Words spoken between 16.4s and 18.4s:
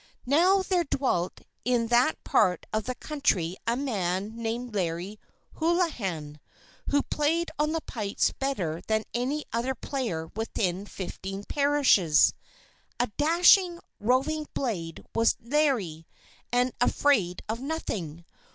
and afraid of nothing.